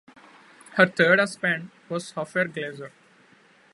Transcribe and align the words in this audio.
Her 0.77 0.87
third 0.87 1.19
husband 1.19 1.69
was 1.87 2.11
Ofer 2.17 2.45
Glazer. 2.47 2.89